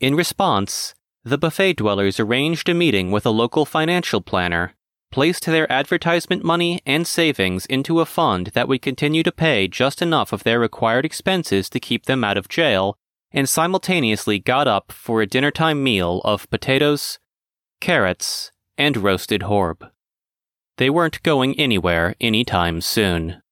In 0.00 0.16
response, 0.16 0.94
the 1.22 1.38
buffet 1.38 1.74
dwellers 1.74 2.18
arranged 2.18 2.68
a 2.68 2.74
meeting 2.74 3.12
with 3.12 3.24
a 3.24 3.30
local 3.30 3.64
financial 3.64 4.20
planner, 4.20 4.74
placed 5.12 5.46
their 5.46 5.70
advertisement 5.70 6.42
money 6.42 6.80
and 6.84 7.06
savings 7.06 7.64
into 7.66 8.00
a 8.00 8.06
fund 8.06 8.48
that 8.54 8.66
would 8.66 8.82
continue 8.82 9.22
to 9.22 9.30
pay 9.30 9.68
just 9.68 10.02
enough 10.02 10.32
of 10.32 10.42
their 10.42 10.58
required 10.58 11.04
expenses 11.04 11.70
to 11.70 11.78
keep 11.78 12.06
them 12.06 12.24
out 12.24 12.36
of 12.36 12.48
jail, 12.48 12.96
and 13.30 13.48
simultaneously 13.48 14.40
got 14.40 14.66
up 14.66 14.90
for 14.90 15.22
a 15.22 15.26
dinnertime 15.26 15.84
meal 15.84 16.20
of 16.24 16.50
potatoes, 16.50 17.20
carrots, 17.82 18.52
and 18.78 18.96
roasted 18.96 19.42
horb. 19.42 19.90
They 20.78 20.88
weren't 20.88 21.22
going 21.24 21.58
anywhere 21.58 22.14
anytime 22.20 22.80
soon. 22.80 23.42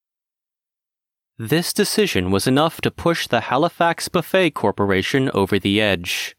This 1.37 1.72
decision 1.72 2.30
was 2.30 2.46
enough 2.46 2.80
to 2.82 2.92
push 2.92 3.26
the 3.26 3.40
Halifax 3.40 4.08
Buffet 4.08 4.52
Corporation 4.52 5.32
over 5.34 5.58
the 5.58 5.80
edge. 5.80 6.37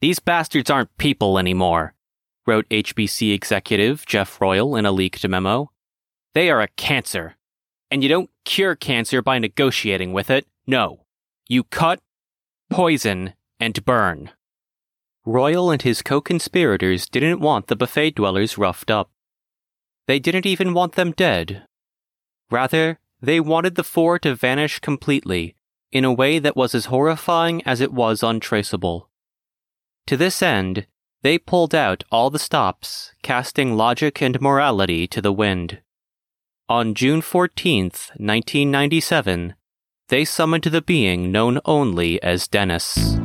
These 0.00 0.20
bastards 0.20 0.70
aren't 0.70 0.96
people 0.96 1.36
anymore, 1.36 1.94
wrote 2.46 2.68
HBC 2.68 3.34
executive 3.34 4.06
Jeff 4.06 4.40
Royal 4.40 4.76
in 4.76 4.86
a 4.86 4.92
leaked 4.92 5.26
memo. 5.26 5.72
They 6.34 6.50
are 6.50 6.60
a 6.60 6.68
cancer. 6.76 7.34
And 7.90 8.04
you 8.04 8.08
don't 8.08 8.30
cure 8.44 8.76
cancer 8.76 9.22
by 9.22 9.40
negotiating 9.40 10.12
with 10.12 10.30
it. 10.30 10.46
No. 10.68 11.00
You 11.48 11.64
cut, 11.64 12.00
poison, 12.70 13.34
and 13.58 13.84
burn. 13.84 14.30
Royal 15.26 15.70
and 15.70 15.80
his 15.80 16.02
co 16.02 16.20
conspirators 16.20 17.06
didn't 17.06 17.40
want 17.40 17.68
the 17.68 17.76
buffet 17.76 18.16
dwellers 18.16 18.58
roughed 18.58 18.90
up. 18.90 19.10
They 20.06 20.18
didn't 20.18 20.44
even 20.44 20.74
want 20.74 20.94
them 20.94 21.12
dead. 21.12 21.66
Rather, 22.50 22.98
they 23.22 23.40
wanted 23.40 23.74
the 23.74 23.84
four 23.84 24.18
to 24.18 24.34
vanish 24.34 24.80
completely, 24.80 25.56
in 25.90 26.04
a 26.04 26.12
way 26.12 26.38
that 26.38 26.56
was 26.56 26.74
as 26.74 26.86
horrifying 26.86 27.62
as 27.64 27.80
it 27.80 27.92
was 27.92 28.22
untraceable. 28.22 29.08
To 30.08 30.16
this 30.18 30.42
end, 30.42 30.86
they 31.22 31.38
pulled 31.38 31.74
out 31.74 32.04
all 32.12 32.28
the 32.28 32.38
stops, 32.38 33.12
casting 33.22 33.76
logic 33.78 34.20
and 34.20 34.38
morality 34.42 35.06
to 35.06 35.22
the 35.22 35.32
wind. 35.32 35.80
On 36.68 36.94
June 36.94 37.22
14, 37.22 37.84
1997, 37.84 39.54
they 40.08 40.24
summoned 40.26 40.64
the 40.64 40.82
being 40.82 41.32
known 41.32 41.60
only 41.64 42.22
as 42.22 42.46
Dennis. 42.46 43.18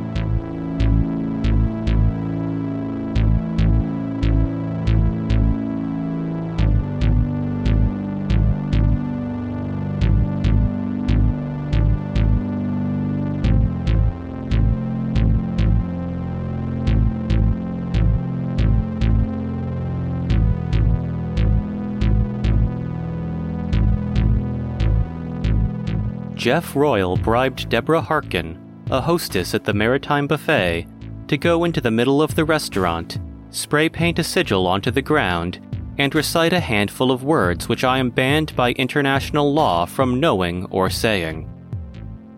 Jeff 26.40 26.74
Royal 26.74 27.18
bribed 27.18 27.68
Deborah 27.68 28.00
Harkin, 28.00 28.58
a 28.90 28.98
hostess 28.98 29.52
at 29.52 29.62
the 29.62 29.74
Maritime 29.74 30.26
Buffet, 30.26 30.86
to 31.28 31.36
go 31.36 31.64
into 31.64 31.82
the 31.82 31.90
middle 31.90 32.22
of 32.22 32.34
the 32.34 32.46
restaurant, 32.46 33.18
spray 33.50 33.90
paint 33.90 34.18
a 34.18 34.24
sigil 34.24 34.66
onto 34.66 34.90
the 34.90 35.02
ground, 35.02 35.60
and 35.98 36.14
recite 36.14 36.54
a 36.54 36.60
handful 36.60 37.10
of 37.10 37.24
words 37.24 37.68
which 37.68 37.84
I 37.84 37.98
am 37.98 38.08
banned 38.08 38.56
by 38.56 38.72
international 38.72 39.52
law 39.52 39.84
from 39.84 40.18
knowing 40.18 40.64
or 40.70 40.88
saying. 40.88 41.46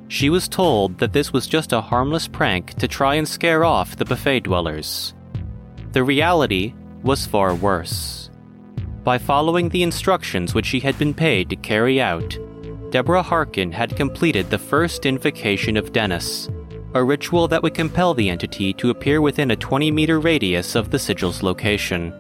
She 0.09 0.31
was 0.31 0.49
told 0.49 0.99
that 0.99 1.13
this 1.13 1.33
was 1.33 1.47
just 1.47 1.73
a 1.73 1.81
harmless 1.81 2.27
prank 2.27 2.75
to 2.81 2.89
try 2.89 3.15
and 3.15 3.29
scare 3.29 3.65
off 3.65 3.95
the 3.95 4.05
buffet 4.05 4.41
dwellers. 4.41 5.15
The 5.93 6.03
reality 6.03 6.75
was 7.05 7.25
far 7.25 7.55
worse. 7.55 8.31
By 9.05 9.19
following 9.19 9.69
the 9.69 9.85
instructions 9.85 10.55
which 10.55 10.67
she 10.67 10.81
had 10.81 10.99
been 10.99 11.15
paid 11.15 11.51
to 11.51 11.57
carry 11.57 12.01
out, 12.01 12.37
Deborah 12.93 13.23
Harkin 13.23 13.73
had 13.73 13.97
completed 13.97 14.51
the 14.51 14.59
first 14.59 15.07
invocation 15.07 15.79
of 15.79 15.95
Dennis, 15.95 16.51
a 16.93 17.03
ritual 17.03 17.49
that 17.49 17.63
would 17.63 17.73
compel 17.73 18.13
the 18.13 18.29
entity 18.29 18.75
to 18.75 18.91
appear 18.91 19.23
within 19.23 19.51
a 19.51 19.57
20 19.57 19.91
meter 19.91 20.21
radius 20.21 20.75
of 20.75 20.91
the 20.91 20.99
sigil's 20.99 21.43
location. 21.43 22.13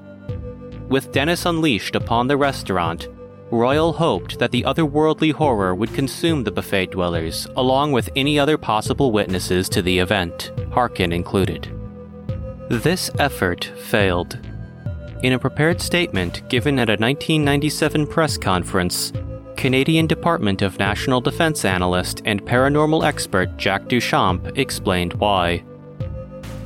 With 0.88 1.12
Dennis 1.12 1.44
unleashed 1.44 1.94
upon 1.94 2.26
the 2.26 2.38
restaurant, 2.38 3.08
Royal 3.50 3.92
hoped 3.92 4.38
that 4.38 4.50
the 4.50 4.62
otherworldly 4.62 5.30
horror 5.30 5.74
would 5.74 5.92
consume 5.92 6.42
the 6.42 6.50
buffet 6.50 6.92
dwellers, 6.92 7.46
along 7.54 7.92
with 7.92 8.08
any 8.16 8.38
other 8.38 8.56
possible 8.56 9.12
witnesses 9.12 9.68
to 9.68 9.82
the 9.82 9.98
event, 9.98 10.52
Harkin 10.70 11.12
included. 11.12 11.70
This 12.70 13.10
effort 13.18 13.66
failed. 13.76 14.38
In 15.22 15.34
a 15.34 15.38
prepared 15.38 15.82
statement 15.82 16.48
given 16.48 16.78
at 16.78 16.88
a 16.88 16.96
1997 16.96 18.06
press 18.06 18.38
conference, 18.38 19.12
Canadian 19.56 20.06
Department 20.06 20.62
of 20.62 20.78
National 20.78 21.20
Defense 21.20 21.64
analyst 21.64 22.22
and 22.24 22.44
paranormal 22.44 23.04
expert 23.04 23.56
Jack 23.56 23.84
Duchamp 23.84 24.58
explained 24.58 25.14
why. 25.14 25.62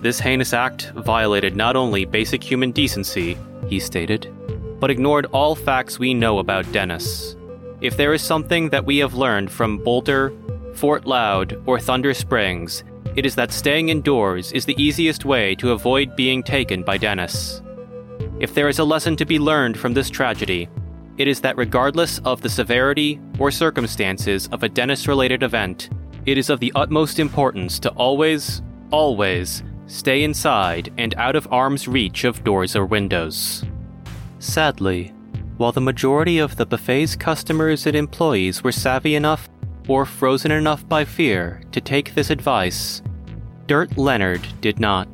This 0.00 0.18
heinous 0.18 0.52
act 0.52 0.92
violated 0.96 1.56
not 1.56 1.76
only 1.76 2.04
basic 2.04 2.42
human 2.42 2.72
decency, 2.72 3.36
he 3.66 3.80
stated, 3.80 4.32
but 4.80 4.90
ignored 4.90 5.26
all 5.26 5.54
facts 5.54 5.98
we 5.98 6.14
know 6.14 6.38
about 6.38 6.70
Dennis. 6.72 7.36
If 7.80 7.96
there 7.96 8.14
is 8.14 8.22
something 8.22 8.70
that 8.70 8.86
we 8.86 8.98
have 8.98 9.14
learned 9.14 9.50
from 9.50 9.78
Boulder, 9.78 10.32
Fort 10.74 11.06
Loud, 11.06 11.62
or 11.66 11.78
Thunder 11.78 12.14
Springs, 12.14 12.84
it 13.16 13.26
is 13.26 13.34
that 13.34 13.52
staying 13.52 13.88
indoors 13.88 14.52
is 14.52 14.64
the 14.64 14.80
easiest 14.82 15.24
way 15.24 15.54
to 15.56 15.72
avoid 15.72 16.16
being 16.16 16.42
taken 16.42 16.82
by 16.82 16.98
Dennis. 16.98 17.62
If 18.38 18.54
there 18.54 18.68
is 18.68 18.78
a 18.78 18.84
lesson 18.84 19.16
to 19.16 19.24
be 19.24 19.38
learned 19.38 19.78
from 19.78 19.94
this 19.94 20.10
tragedy, 20.10 20.68
it 21.18 21.28
is 21.28 21.40
that 21.40 21.56
regardless 21.56 22.18
of 22.20 22.42
the 22.42 22.48
severity 22.48 23.20
or 23.38 23.50
circumstances 23.50 24.48
of 24.52 24.62
a 24.62 24.68
Dennis 24.68 25.08
related 25.08 25.42
event, 25.42 25.90
it 26.26 26.36
is 26.38 26.50
of 26.50 26.60
the 26.60 26.72
utmost 26.74 27.18
importance 27.18 27.78
to 27.78 27.90
always, 27.90 28.62
always 28.90 29.62
stay 29.86 30.24
inside 30.24 30.92
and 30.98 31.14
out 31.14 31.36
of 31.36 31.50
arm's 31.52 31.86
reach 31.86 32.24
of 32.24 32.42
doors 32.44 32.74
or 32.74 32.84
windows. 32.84 33.64
Sadly, 34.38 35.14
while 35.56 35.72
the 35.72 35.80
majority 35.80 36.38
of 36.38 36.56
the 36.56 36.66
buffet's 36.66 37.16
customers 37.16 37.86
and 37.86 37.96
employees 37.96 38.62
were 38.62 38.72
savvy 38.72 39.14
enough 39.14 39.48
or 39.88 40.04
frozen 40.04 40.50
enough 40.50 40.86
by 40.88 41.04
fear 41.04 41.62
to 41.72 41.80
take 41.80 42.14
this 42.14 42.30
advice, 42.30 43.00
Dirt 43.66 43.96
Leonard 43.96 44.46
did 44.60 44.78
not. 44.80 45.08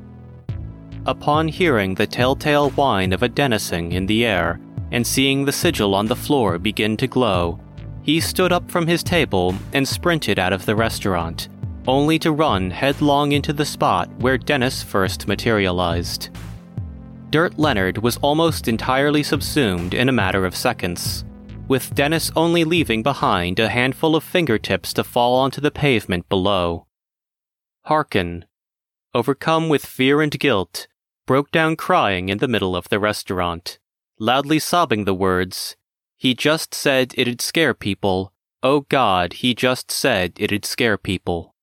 upon 1.07 1.49
hearing 1.49 1.95
the 1.95 2.07
telltale 2.07 2.71
whine 2.71 3.13
of 3.13 3.23
a 3.23 3.29
denizen 3.29 3.93
in 3.93 4.07
the 4.07 4.25
air 4.25 4.61
and 4.93 5.07
seeing 5.07 5.45
the 5.45 5.53
sigil 5.53 5.95
on 5.95 6.07
the 6.07 6.15
floor 6.15 6.59
begin 6.59 6.97
to 6.99 7.07
glow, 7.09 7.59
he 8.03 8.21
stood 8.21 8.53
up 8.53 8.71
from 8.71 8.87
his 8.87 9.03
table 9.03 9.55
and 9.73 9.87
sprinted 9.87 10.39
out 10.39 10.53
of 10.53 10.67
the 10.67 10.77
restaurant, 10.77 11.49
only 11.87 12.19
to 12.19 12.33
run 12.33 12.71
headlong 12.71 13.33
into 13.33 13.53
the 13.53 13.65
spot 13.65 14.09
where 14.19 14.39
Dennis 14.39 14.83
first 14.83 15.27
materialized. 15.27 16.31
Dirt 17.31 17.59
Leonard 17.59 17.99
was 17.99 18.19
almost 18.19 18.69
entirely 18.69 19.23
subsumed 19.23 19.95
in 19.95 20.09
a 20.09 20.13
matter 20.13 20.45
of 20.45 20.55
seconds, 20.55 21.25
with 21.67 21.95
Dennis 21.95 22.31
only 22.37 22.65
leaving 22.65 23.03
behind 23.03 23.59
a 23.59 23.71
handful 23.71 24.15
of 24.15 24.23
fingertips 24.23 24.93
to 24.93 25.05
fall 25.05 25.37
onto 25.37 25.61
the 25.61 25.71
pavement 25.71 26.29
below. 26.29 26.87
Harkin, 27.87 28.45
overcome 29.15 29.69
with 29.69 29.87
fear 29.87 30.21
and 30.21 30.39
guilt, 30.39 30.87
broke 31.27 31.51
down 31.51 31.77
crying 31.77 32.29
in 32.29 32.39
the 32.39 32.49
middle 32.49 32.77
of 32.77 32.89
the 32.91 32.99
restaurant, 32.99 33.79
loudly 34.23 34.61
sobbing 34.61 35.05
the 35.05 35.13
words, 35.13 35.75
He 36.17 36.33
just 36.33 36.73
said 36.73 37.13
it'd 37.17 37.41
scare 37.41 37.75
people. 37.75 38.33
Oh 38.63 38.83
God, 38.83 39.33
he 39.33 39.53
just 39.53 39.91
said 39.91 40.35
it'd 40.37 40.65
scare 40.65 40.97
people. 40.97 41.57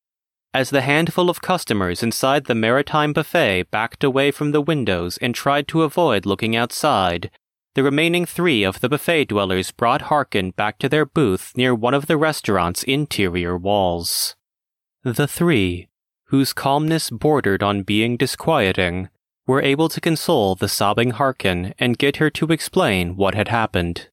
As 0.54 0.70
the 0.70 0.82
handful 0.82 1.30
of 1.30 1.42
customers 1.42 2.04
inside 2.04 2.46
the 2.46 2.56
Maritime 2.56 3.14
Buffet 3.14 3.72
backed 3.72 4.04
away 4.04 4.32
from 4.32 4.52
the 4.52 4.60
windows 4.60 5.18
and 5.20 5.34
tried 5.34 5.70
to 5.70 5.84
avoid 5.84 6.26
looking 6.26 6.54
outside, 6.54 7.32
the 7.76 7.84
remaining 7.84 8.26
three 8.26 8.64
of 8.64 8.82
the 8.82 8.90
buffet 8.90 9.26
dwellers 9.30 9.72
brought 9.72 10.10
Harkin 10.12 10.52
back 10.52 10.80
to 10.80 10.90
their 10.90 11.06
booth 11.06 11.54
near 11.56 11.74
one 11.74 11.94
of 11.94 12.08
the 12.08 12.18
restaurant's 12.18 12.84
interior 12.84 13.56
walls. 13.56 14.36
The 15.04 15.28
three, 15.28 15.88
whose 16.26 16.52
calmness 16.52 17.10
bordered 17.10 17.64
on 17.64 17.84
being 17.84 18.18
disquieting, 18.18 19.08
were 19.50 19.64
able 19.64 19.90
to 19.90 20.00
console 20.00 20.54
the 20.54 20.68
sobbing 20.68 21.10
Harkin 21.10 21.74
and 21.80 21.98
get 21.98 22.18
her 22.18 22.30
to 22.30 22.52
explain 22.52 23.16
what 23.16 23.34
had 23.34 23.48
happened. 23.48 24.08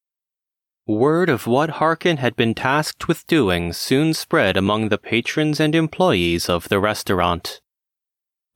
Word 0.87 1.29
of 1.29 1.47
what 1.47 1.77
Harkin 1.79 2.17
had 2.17 2.35
been 2.37 2.55
tasked 2.55 3.07
with 3.07 3.27
doing 3.27 3.75
soon 3.75 4.15
spread 4.15 4.57
among 4.57 4.89
the 4.89 4.97
patrons 4.97 5.61
and 5.61 5.75
employees 5.75 6.49
of 6.49 6.71
the 6.71 6.81
restaurant. 6.81 7.61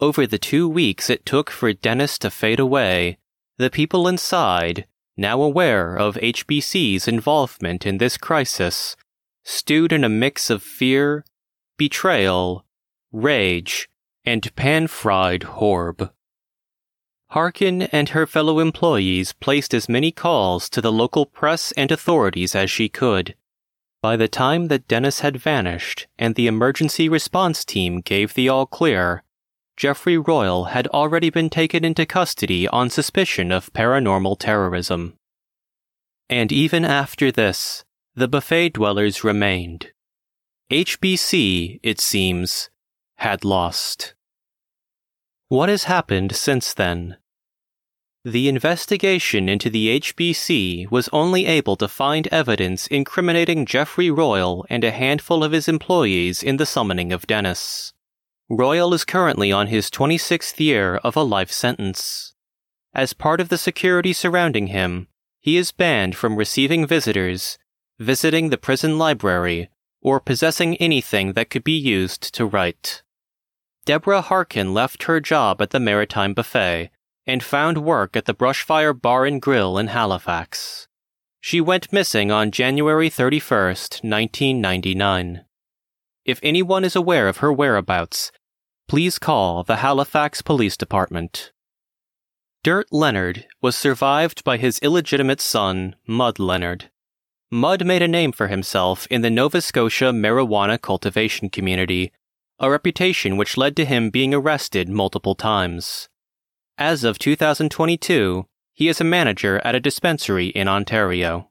Over 0.00 0.26
the 0.26 0.38
two 0.38 0.66
weeks 0.66 1.10
it 1.10 1.26
took 1.26 1.50
for 1.50 1.74
Dennis 1.74 2.18
to 2.20 2.30
fade 2.30 2.58
away, 2.58 3.18
the 3.58 3.68
people 3.68 4.08
inside, 4.08 4.86
now 5.18 5.42
aware 5.42 5.94
of 5.94 6.14
HBC's 6.14 7.06
involvement 7.06 7.84
in 7.84 7.98
this 7.98 8.16
crisis, 8.16 8.96
stewed 9.44 9.92
in 9.92 10.02
a 10.02 10.08
mix 10.08 10.48
of 10.48 10.62
fear, 10.62 11.26
betrayal, 11.76 12.64
rage, 13.12 13.90
and 14.24 14.56
pan 14.56 14.86
fried 14.86 15.42
horb. 15.42 16.10
Harkin 17.30 17.82
and 17.82 18.08
her 18.08 18.26
fellow 18.26 18.58
employees 18.58 19.32
placed 19.34 19.72
as 19.72 19.88
many 19.88 20.10
calls 20.10 20.68
to 20.68 20.80
the 20.80 20.90
local 20.90 21.26
press 21.26 21.70
and 21.72 21.92
authorities 21.92 22.56
as 22.56 22.70
she 22.70 22.88
could. 22.88 23.36
By 24.02 24.16
the 24.16 24.26
time 24.26 24.66
that 24.66 24.88
Dennis 24.88 25.20
had 25.20 25.36
vanished 25.36 26.08
and 26.18 26.34
the 26.34 26.48
emergency 26.48 27.08
response 27.08 27.64
team 27.64 28.00
gave 28.00 28.34
the 28.34 28.48
all 28.48 28.66
clear, 28.66 29.22
Jeffrey 29.76 30.18
Royal 30.18 30.64
had 30.64 30.88
already 30.88 31.30
been 31.30 31.50
taken 31.50 31.84
into 31.84 32.04
custody 32.04 32.66
on 32.66 32.90
suspicion 32.90 33.52
of 33.52 33.72
paranormal 33.72 34.36
terrorism. 34.38 35.14
And 36.28 36.50
even 36.50 36.84
after 36.84 37.30
this, 37.30 37.84
the 38.16 38.26
buffet 38.26 38.70
dwellers 38.70 39.22
remained. 39.22 39.92
HBC, 40.72 41.78
it 41.82 42.00
seems, 42.00 42.70
had 43.18 43.44
lost. 43.44 44.14
What 45.48 45.68
has 45.68 45.84
happened 45.84 46.34
since 46.34 46.74
then? 46.74 47.16
The 48.24 48.48
investigation 48.48 49.48
into 49.48 49.70
the 49.70 49.98
HBC 49.98 50.90
was 50.90 51.08
only 51.10 51.46
able 51.46 51.76
to 51.76 51.88
find 51.88 52.26
evidence 52.26 52.86
incriminating 52.88 53.64
Jeffrey 53.64 54.10
Royal 54.10 54.66
and 54.68 54.84
a 54.84 54.90
handful 54.90 55.42
of 55.42 55.52
his 55.52 55.68
employees 55.68 56.42
in 56.42 56.58
the 56.58 56.66
summoning 56.66 57.14
of 57.14 57.26
Dennis. 57.26 57.94
Royal 58.50 58.92
is 58.92 59.06
currently 59.06 59.50
on 59.50 59.68
his 59.68 59.88
26th 59.88 60.60
year 60.60 60.96
of 60.96 61.16
a 61.16 61.22
life 61.22 61.50
sentence. 61.50 62.34
As 62.94 63.14
part 63.14 63.40
of 63.40 63.48
the 63.48 63.56
security 63.56 64.12
surrounding 64.12 64.66
him, 64.66 65.08
he 65.38 65.56
is 65.56 65.72
banned 65.72 66.14
from 66.14 66.36
receiving 66.36 66.86
visitors, 66.86 67.56
visiting 67.98 68.50
the 68.50 68.58
prison 68.58 68.98
library, 68.98 69.70
or 70.02 70.20
possessing 70.20 70.76
anything 70.76 71.32
that 71.32 71.48
could 71.48 71.64
be 71.64 71.78
used 71.78 72.34
to 72.34 72.44
write. 72.44 73.02
Deborah 73.86 74.20
Harkin 74.20 74.74
left 74.74 75.04
her 75.04 75.20
job 75.20 75.62
at 75.62 75.70
the 75.70 75.80
Maritime 75.80 76.34
Buffet 76.34 76.90
and 77.26 77.42
found 77.42 77.84
work 77.84 78.16
at 78.16 78.24
the 78.24 78.34
Brushfire 78.34 78.98
Bar 78.98 79.26
and 79.26 79.40
Grill 79.40 79.78
in 79.78 79.88
Halifax. 79.88 80.88
She 81.40 81.60
went 81.60 81.92
missing 81.92 82.30
on 82.30 82.50
January 82.50 83.08
31st, 83.08 84.04
1999. 84.04 85.44
If 86.24 86.40
anyone 86.42 86.84
is 86.84 86.96
aware 86.96 87.28
of 87.28 87.38
her 87.38 87.52
whereabouts, 87.52 88.30
please 88.88 89.18
call 89.18 89.64
the 89.64 89.76
Halifax 89.76 90.42
Police 90.42 90.76
Department. 90.76 91.52
Dirt 92.62 92.88
Leonard 92.90 93.46
was 93.62 93.74
survived 93.74 94.44
by 94.44 94.58
his 94.58 94.78
illegitimate 94.80 95.40
son, 95.40 95.96
Mud 96.06 96.38
Leonard. 96.38 96.90
Mud 97.50 97.86
made 97.86 98.02
a 98.02 98.08
name 98.08 98.32
for 98.32 98.48
himself 98.48 99.06
in 99.10 99.22
the 99.22 99.30
Nova 99.30 99.62
Scotia 99.62 100.12
marijuana 100.12 100.80
cultivation 100.80 101.48
community 101.48 102.12
a 102.60 102.70
reputation 102.70 103.38
which 103.38 103.56
led 103.56 103.74
to 103.74 103.86
him 103.86 104.10
being 104.10 104.34
arrested 104.34 104.86
multiple 104.86 105.34
times. 105.34 106.09
As 106.80 107.04
of 107.04 107.18
2022, 107.18 108.46
he 108.72 108.88
is 108.88 109.02
a 109.02 109.04
manager 109.04 109.60
at 109.62 109.74
a 109.74 109.80
dispensary 109.80 110.46
in 110.46 110.66
Ontario. 110.66 111.50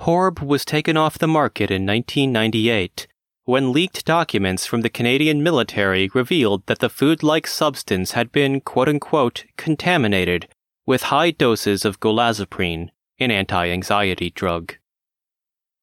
Horb 0.00 0.40
was 0.40 0.64
taken 0.64 0.96
off 0.96 1.20
the 1.20 1.28
market 1.28 1.70
in 1.70 1.86
1998 1.86 3.06
when 3.44 3.72
leaked 3.72 4.04
documents 4.04 4.66
from 4.66 4.80
the 4.80 4.90
Canadian 4.90 5.44
military 5.44 6.10
revealed 6.14 6.66
that 6.66 6.80
the 6.80 6.88
food 6.88 7.22
like 7.22 7.46
substance 7.46 8.10
had 8.12 8.32
been 8.32 8.60
quote 8.60 8.88
unquote 8.88 9.44
contaminated 9.56 10.48
with 10.84 11.04
high 11.04 11.30
doses 11.30 11.84
of 11.84 12.00
golozaprine, 12.00 12.88
an 13.20 13.30
anti 13.30 13.68
anxiety 13.68 14.30
drug. 14.30 14.74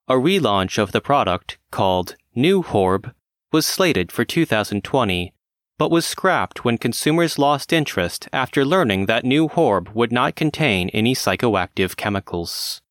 A 0.09 0.15
relaunch 0.15 0.77
of 0.77 0.91
the 0.91 0.99
product, 0.99 1.57
called 1.71 2.17
New 2.35 2.63
Horb, 2.63 3.13
was 3.53 3.65
slated 3.65 4.11
for 4.11 4.25
2020, 4.25 5.33
but 5.77 5.91
was 5.91 6.05
scrapped 6.05 6.65
when 6.65 6.77
consumers 6.77 7.37
lost 7.37 7.71
interest 7.71 8.27
after 8.33 8.65
learning 8.65 9.05
that 9.05 9.23
new 9.23 9.47
Horb 9.47 9.89
would 9.93 10.11
not 10.11 10.35
contain 10.35 10.89
any 10.89 11.13
psychoactive 11.13 11.95
chemicals. 11.95 12.81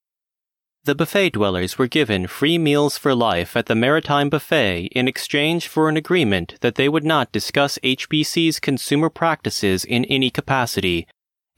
The 0.85 0.95
buffet 0.95 1.31
dwellers 1.31 1.79
were 1.79 1.89
given 1.89 2.29
free 2.29 2.59
meals 2.59 2.97
for 2.97 3.13
life 3.13 3.57
at 3.57 3.67
the 3.67 3.75
Maritime 3.75 4.31
Buffet 4.31 4.87
in 4.93 5.09
exchange 5.09 5.67
for 5.67 5.89
an 5.89 5.97
agreement 5.97 6.55
that 6.61 6.77
they 6.77 6.89
would 6.89 7.03
not 7.03 7.33
discuss 7.33 7.77
HBC's 7.83 8.61
consumer 8.61 9.11
practices 9.11 9.85
in 9.85 10.05
any 10.05 10.31
capacity, 10.31 11.09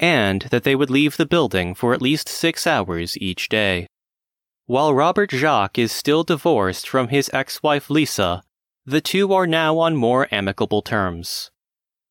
and 0.01 0.43
that 0.51 0.63
they 0.65 0.75
would 0.75 0.89
leave 0.89 1.19
the 1.19 1.27
building 1.27 1.75
for 1.75 1.93
at 1.93 2.01
least 2.01 2.27
six 2.27 2.67
hours 2.67 3.19
each 3.19 3.51
day. 3.51 3.87
While 4.65 4.95
Robert 4.95 5.31
Jacques 5.31 5.79
is 5.79 5.93
still 5.93 6.25
divorced 6.25 6.89
from 6.89 7.09
his 7.09 7.31
ex 7.35 7.63
wife 7.63 7.91
Lisa, 7.91 8.43
the 8.89 9.03
two 9.03 9.35
are 9.35 9.47
now 9.47 9.77
on 9.79 9.95
more 9.95 10.27
amicable 10.33 10.81
terms. 10.81 11.51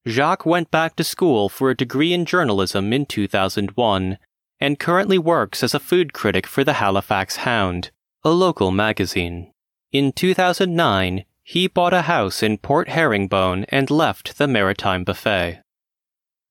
Jacques 0.07 0.45
went 0.45 0.69
back 0.69 0.95
to 0.95 1.03
school 1.03 1.49
for 1.49 1.71
a 1.71 1.75
degree 1.75 2.13
in 2.13 2.23
journalism 2.23 2.93
in 2.93 3.03
2001 3.03 4.19
and 4.59 4.79
currently 4.79 5.17
works 5.17 5.63
as 5.63 5.73
a 5.73 5.79
food 5.79 6.13
critic 6.13 6.45
for 6.45 6.63
the 6.63 6.73
Halifax 6.73 7.37
Hound, 7.37 7.89
a 8.23 8.29
local 8.29 8.69
magazine. 8.69 9.51
In 9.91 10.11
2009, 10.11 11.25
he 11.41 11.67
bought 11.67 11.95
a 11.95 12.03
house 12.03 12.43
in 12.43 12.59
Port 12.59 12.89
Herringbone 12.89 13.65
and 13.69 13.89
left 13.89 14.37
the 14.37 14.47
Maritime 14.47 15.03
Buffet. 15.03 15.63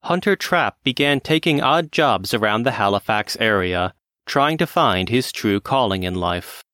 Hunter 0.03 0.35
Trapp 0.35 0.83
began 0.83 1.21
taking 1.21 1.61
odd 1.61 1.93
jobs 1.93 2.35
around 2.35 2.65
the 2.65 2.73
Halifax 2.73 3.37
area, 3.39 3.95
trying 4.27 4.59
to 4.59 4.67
find 4.67 5.09
his 5.09 5.31
true 5.31 5.61
calling 5.61 6.03
in 6.03 6.17
life. 6.17 6.65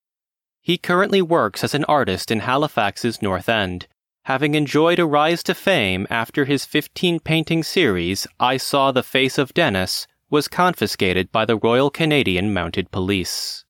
He 0.63 0.79
currently 0.79 1.21
works 1.21 1.65
as 1.65 1.75
an 1.75 1.85
artist 1.87 2.31
in 2.31 2.39
Halifax's 2.39 3.21
North 3.21 3.49
End, 3.49 3.89
having 4.27 4.55
enjoyed 4.55 5.01
a 5.01 5.07
rise 5.07 5.43
to 5.43 5.55
fame 5.55 6.07
after 6.09 6.45
his 6.45 6.65
15 6.65 7.19
painting 7.19 7.65
series, 7.65 8.29
I 8.39 8.59
Saw 8.59 8.93
the 8.93 9.03
Face 9.03 9.39
of 9.39 9.53
Dennis, 9.55 10.07
was 10.31 10.47
confiscated 10.47 11.33
by 11.33 11.45
the 11.45 11.57
Royal 11.57 11.91
Canadian 11.91 12.55
Mounted 12.55 12.93
Police. 12.93 13.65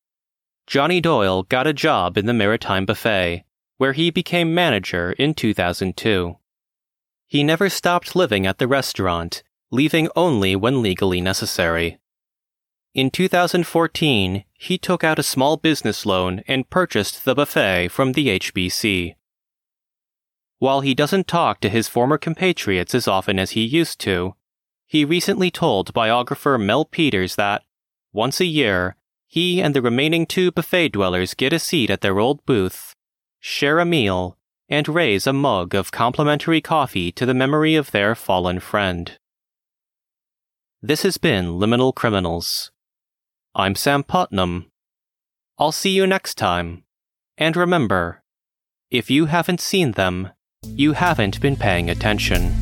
Johnny 0.67 1.01
Doyle 1.01 1.45
got 1.45 1.67
a 1.67 1.73
job 1.73 2.19
in 2.19 2.27
the 2.27 2.35
Maritime 2.35 2.85
Buffet, 2.85 3.45
where 3.79 3.95
he 3.95 4.11
became 4.11 4.55
manager 4.55 5.13
in 5.13 5.33
2002. 5.33 6.37
He 7.27 7.43
never 7.43 7.71
stopped 7.71 8.15
living 8.15 8.47
at 8.47 8.59
the 8.59 8.69
restaurant, 8.69 9.43
leaving 9.71 10.11
only 10.15 10.55
when 10.55 10.83
legally 10.83 11.23
necessary. 11.23 11.99
In 12.95 13.11
2014, 13.11 14.45
he 14.53 14.77
took 14.77 15.03
out 15.03 15.19
a 15.19 15.23
small 15.23 15.57
business 15.57 16.05
loan 16.05 16.43
and 16.47 16.69
purchased 16.69 17.25
the 17.25 17.35
buffet 17.35 17.89
from 17.89 18.13
the 18.13 18.39
HBC. 18.39 19.15
While 20.59 20.83
he 20.83 20.93
doesn't 20.93 21.27
talk 21.27 21.61
to 21.61 21.71
his 21.71 21.89
former 21.89 22.19
compatriots 22.19 22.95
as 22.95 23.09
often 23.09 23.39
as 23.39 23.53
he 23.53 23.63
used 23.63 23.99
to, 24.01 24.35
he 24.87 25.07
recently 25.07 25.51
told 25.51 25.95
biographer 25.95 26.59
Mel 26.59 26.85
Peters 26.85 27.37
that, 27.37 27.63
once 28.13 28.41
a 28.41 28.45
year, 28.45 28.97
he 29.27 29.63
and 29.63 29.75
the 29.75 29.81
remaining 29.81 30.27
two 30.27 30.53
buffet 30.53 30.91
dwellers 30.91 31.33
get 31.33 31.55
a 31.55 31.59
seat 31.59 31.89
at 31.89 32.03
their 32.03 32.19
old 32.19 32.45
booth, 32.45 32.95
share 33.41 33.79
a 33.79 33.87
meal, 33.87 34.37
and 34.69 34.87
raise 34.87 35.27
a 35.27 35.33
mug 35.33 35.75
of 35.75 35.93
complimentary 35.93 36.61
coffee 36.61 37.11
to 37.13 37.25
the 37.25 37.33
memory 37.33 37.75
of 37.75 37.91
their 37.91 38.15
fallen 38.15 38.61
friend. 38.61 39.17
This 40.83 41.05
has 41.05 41.17
been 41.17 41.59
Liminal 41.59 41.95
Criminals. 41.95 42.72
I'm 43.55 43.75
Sam 43.75 44.03
Putnam. 44.03 44.71
I'll 45.59 45.73
see 45.73 45.91
you 45.91 46.07
next 46.07 46.37
time. 46.37 46.85
And 47.37 47.55
remember, 47.55 48.23
if 48.91 49.11
you 49.11 49.27
haven't 49.27 49.61
seen 49.61 49.93
them, 49.93 50.31
you 50.65 50.95
haven't 50.95 51.39
been 51.39 51.57
paying 51.57 51.91
attention. 51.91 52.62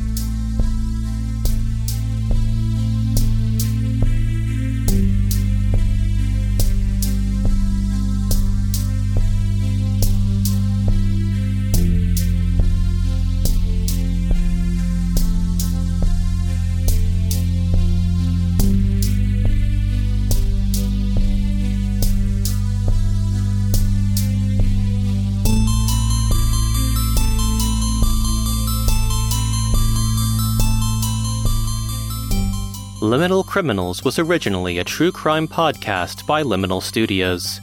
Liminal 33.11 33.45
Criminals 33.45 34.05
was 34.05 34.19
originally 34.19 34.77
a 34.77 34.85
true 34.85 35.11
crime 35.11 35.45
podcast 35.45 36.25
by 36.25 36.43
Liminal 36.43 36.81
Studios. 36.81 37.59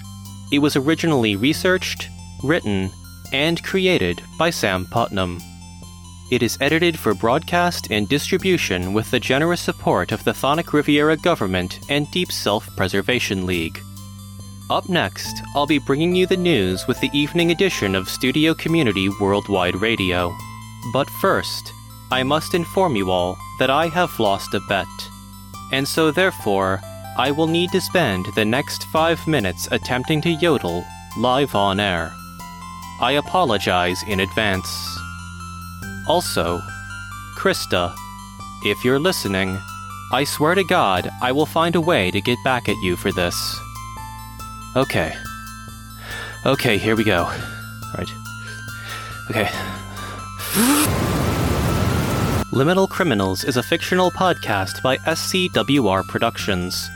It 0.52 0.58
was 0.58 0.76
originally 0.76 1.36
researched, 1.36 2.10
written, 2.44 2.90
and 3.32 3.64
created 3.64 4.20
by 4.38 4.50
Sam 4.50 4.84
Putnam. 4.84 5.40
It 6.30 6.42
is 6.42 6.58
edited 6.60 6.98
for 6.98 7.14
broadcast 7.14 7.90
and 7.90 8.06
distribution 8.10 8.92
with 8.92 9.10
the 9.10 9.18
generous 9.18 9.62
support 9.62 10.12
of 10.12 10.22
the 10.22 10.34
Thonic 10.34 10.74
Riviera 10.74 11.16
government 11.16 11.80
and 11.88 12.10
Deep 12.10 12.30
Self 12.30 12.68
Preservation 12.76 13.46
League. 13.46 13.80
Up 14.68 14.90
next, 14.90 15.40
I'll 15.54 15.66
be 15.66 15.78
bringing 15.78 16.14
you 16.14 16.26
the 16.26 16.36
news 16.36 16.86
with 16.86 17.00
the 17.00 17.10
evening 17.14 17.52
edition 17.52 17.94
of 17.94 18.10
Studio 18.10 18.52
Community 18.52 19.08
Worldwide 19.18 19.80
Radio. 19.80 20.30
But 20.92 21.08
first, 21.22 21.72
I 22.10 22.22
must 22.22 22.52
inform 22.52 22.96
you 22.96 23.10
all 23.10 23.38
that 23.58 23.70
I 23.70 23.86
have 23.88 24.20
lost 24.20 24.52
a 24.52 24.60
bet 24.68 24.86
and 25.72 25.86
so 25.86 26.10
therefore, 26.10 26.80
I 27.16 27.30
will 27.30 27.46
need 27.46 27.72
to 27.72 27.80
spend 27.80 28.26
the 28.34 28.44
next 28.44 28.84
five 28.92 29.26
minutes 29.26 29.68
attempting 29.70 30.20
to 30.22 30.30
yodel 30.30 30.84
live 31.18 31.54
on 31.54 31.80
air. 31.80 32.12
I 33.00 33.12
apologize 33.12 34.02
in 34.08 34.20
advance. 34.20 34.68
Also, 36.06 36.60
Krista, 37.36 37.94
if 38.64 38.84
you're 38.84 38.98
listening, 38.98 39.58
I 40.12 40.24
swear 40.24 40.54
to 40.54 40.64
God 40.64 41.10
I 41.20 41.32
will 41.32 41.46
find 41.46 41.76
a 41.76 41.80
way 41.80 42.10
to 42.10 42.20
get 42.20 42.38
back 42.44 42.68
at 42.68 42.76
you 42.82 42.96
for 42.96 43.12
this. 43.12 43.56
Okay. 44.74 45.12
Okay, 46.46 46.78
here 46.78 46.96
we 46.96 47.04
go. 47.04 47.24
Right. 47.96 48.10
Okay. 49.30 51.04
Liminal 52.52 52.88
Criminals 52.88 53.44
is 53.44 53.58
a 53.58 53.62
fictional 53.62 54.10
podcast 54.10 54.82
by 54.82 54.96
SCWR 54.98 56.02
Productions. 56.08 56.88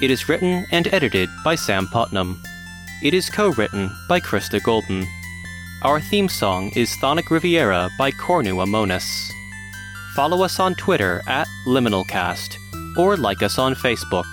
It 0.00 0.08
is 0.08 0.28
written 0.28 0.64
and 0.70 0.86
edited 0.94 1.28
by 1.42 1.56
Sam 1.56 1.88
Putnam. 1.88 2.40
It 3.02 3.12
is 3.12 3.28
co 3.28 3.48
written 3.50 3.90
by 4.08 4.20
Krista 4.20 4.62
Golden. 4.62 5.04
Our 5.82 6.00
theme 6.00 6.28
song 6.28 6.70
is 6.76 6.94
Thonic 7.00 7.28
Riviera 7.28 7.90
by 7.98 8.12
Cornu 8.12 8.62
Amonis. 8.64 9.30
Follow 10.14 10.44
us 10.44 10.60
on 10.60 10.76
Twitter 10.76 11.22
at 11.26 11.48
LiminalCast 11.66 12.56
or 12.96 13.16
like 13.16 13.42
us 13.42 13.58
on 13.58 13.74
Facebook. 13.74 14.32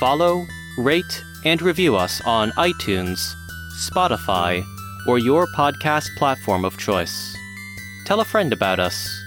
Follow, 0.00 0.48
rate, 0.78 1.22
and 1.44 1.62
review 1.62 1.94
us 1.94 2.20
on 2.22 2.50
iTunes, 2.58 3.36
Spotify, 3.88 4.64
or 5.06 5.20
your 5.20 5.46
podcast 5.46 6.08
platform 6.16 6.64
of 6.64 6.76
choice. 6.76 7.36
Tell 8.04 8.18
a 8.18 8.24
friend 8.24 8.52
about 8.52 8.80
us. 8.80 9.22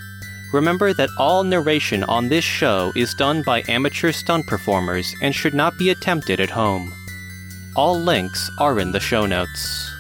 Remember 0.51 0.93
that 0.93 1.09
all 1.17 1.43
narration 1.43 2.03
on 2.05 2.27
this 2.27 2.43
show 2.43 2.91
is 2.95 3.13
done 3.13 3.43
by 3.43 3.63
amateur 3.67 4.11
stunt 4.11 4.47
performers 4.47 5.15
and 5.21 5.33
should 5.33 5.53
not 5.53 5.77
be 5.77 5.91
attempted 5.91 6.39
at 6.39 6.49
home. 6.49 6.91
All 7.75 7.99
links 7.99 8.49
are 8.59 8.79
in 8.79 8.91
the 8.91 8.99
show 8.99 9.27
notes. 9.27 9.91